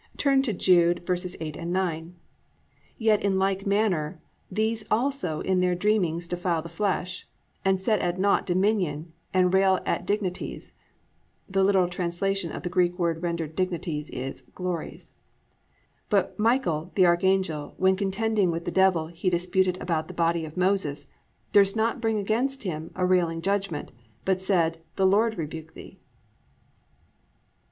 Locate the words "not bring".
21.75-22.17